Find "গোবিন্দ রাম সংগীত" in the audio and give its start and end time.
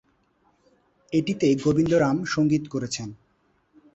1.63-2.63